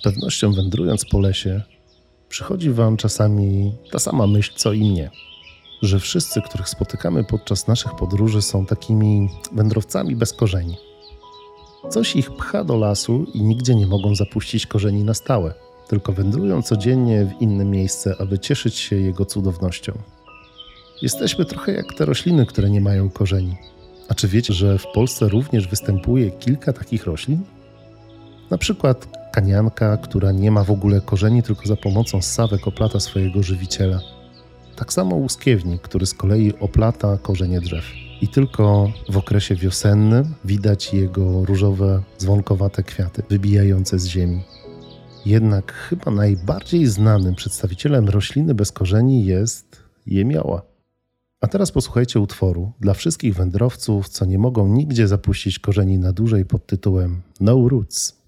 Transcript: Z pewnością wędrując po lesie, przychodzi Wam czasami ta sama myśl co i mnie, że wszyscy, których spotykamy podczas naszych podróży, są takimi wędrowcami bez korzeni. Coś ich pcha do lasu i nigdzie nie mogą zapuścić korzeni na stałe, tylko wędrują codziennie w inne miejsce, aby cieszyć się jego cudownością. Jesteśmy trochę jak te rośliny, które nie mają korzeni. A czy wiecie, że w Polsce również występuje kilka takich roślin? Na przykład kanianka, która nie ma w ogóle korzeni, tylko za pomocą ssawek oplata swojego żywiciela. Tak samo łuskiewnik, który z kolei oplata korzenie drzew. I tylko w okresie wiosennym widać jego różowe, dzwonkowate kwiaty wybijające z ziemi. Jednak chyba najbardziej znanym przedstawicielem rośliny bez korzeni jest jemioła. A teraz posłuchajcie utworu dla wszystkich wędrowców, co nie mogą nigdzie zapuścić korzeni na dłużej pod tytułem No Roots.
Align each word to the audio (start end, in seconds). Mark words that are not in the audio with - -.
Z 0.00 0.02
pewnością 0.02 0.52
wędrując 0.52 1.04
po 1.04 1.18
lesie, 1.18 1.62
przychodzi 2.28 2.70
Wam 2.70 2.96
czasami 2.96 3.72
ta 3.90 3.98
sama 3.98 4.26
myśl 4.26 4.52
co 4.56 4.72
i 4.72 4.90
mnie, 4.90 5.10
że 5.82 6.00
wszyscy, 6.00 6.42
których 6.42 6.68
spotykamy 6.68 7.24
podczas 7.24 7.68
naszych 7.68 7.94
podróży, 7.94 8.42
są 8.42 8.66
takimi 8.66 9.28
wędrowcami 9.52 10.16
bez 10.16 10.32
korzeni. 10.32 10.76
Coś 11.90 12.16
ich 12.16 12.30
pcha 12.30 12.64
do 12.64 12.76
lasu 12.76 13.26
i 13.34 13.42
nigdzie 13.42 13.74
nie 13.74 13.86
mogą 13.86 14.14
zapuścić 14.14 14.66
korzeni 14.66 15.04
na 15.04 15.14
stałe, 15.14 15.54
tylko 15.88 16.12
wędrują 16.12 16.62
codziennie 16.62 17.24
w 17.24 17.42
inne 17.42 17.64
miejsce, 17.64 18.14
aby 18.18 18.38
cieszyć 18.38 18.76
się 18.76 18.96
jego 18.96 19.24
cudownością. 19.24 19.92
Jesteśmy 21.02 21.44
trochę 21.44 21.72
jak 21.72 21.94
te 21.94 22.04
rośliny, 22.04 22.46
które 22.46 22.70
nie 22.70 22.80
mają 22.80 23.10
korzeni. 23.10 23.56
A 24.08 24.14
czy 24.14 24.28
wiecie, 24.28 24.54
że 24.54 24.78
w 24.78 24.86
Polsce 24.94 25.28
również 25.28 25.68
występuje 25.68 26.30
kilka 26.30 26.72
takich 26.72 27.06
roślin? 27.06 27.40
Na 28.50 28.58
przykład 28.58 29.19
kanianka, 29.32 29.96
która 29.96 30.32
nie 30.32 30.50
ma 30.50 30.64
w 30.64 30.70
ogóle 30.70 31.00
korzeni, 31.00 31.42
tylko 31.42 31.66
za 31.66 31.76
pomocą 31.76 32.22
ssawek 32.22 32.68
oplata 32.68 33.00
swojego 33.00 33.42
żywiciela. 33.42 34.00
Tak 34.76 34.92
samo 34.92 35.16
łuskiewnik, 35.16 35.82
który 35.82 36.06
z 36.06 36.14
kolei 36.14 36.52
oplata 36.60 37.18
korzenie 37.22 37.60
drzew. 37.60 37.84
I 38.20 38.28
tylko 38.28 38.92
w 39.08 39.16
okresie 39.16 39.54
wiosennym 39.54 40.34
widać 40.44 40.94
jego 40.94 41.44
różowe, 41.44 42.02
dzwonkowate 42.18 42.82
kwiaty 42.82 43.22
wybijające 43.30 43.98
z 43.98 44.06
ziemi. 44.06 44.42
Jednak 45.26 45.72
chyba 45.72 46.10
najbardziej 46.10 46.86
znanym 46.86 47.34
przedstawicielem 47.34 48.08
rośliny 48.08 48.54
bez 48.54 48.72
korzeni 48.72 49.24
jest 49.24 49.82
jemioła. 50.06 50.62
A 51.40 51.46
teraz 51.46 51.72
posłuchajcie 51.72 52.20
utworu 52.20 52.72
dla 52.80 52.94
wszystkich 52.94 53.34
wędrowców, 53.34 54.08
co 54.08 54.24
nie 54.24 54.38
mogą 54.38 54.68
nigdzie 54.68 55.08
zapuścić 55.08 55.58
korzeni 55.58 55.98
na 55.98 56.12
dłużej 56.12 56.44
pod 56.44 56.66
tytułem 56.66 57.22
No 57.40 57.68
Roots. 57.68 58.19